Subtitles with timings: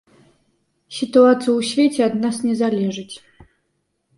[0.99, 3.15] Сітуацыя ў свеце ад нас не залежыць.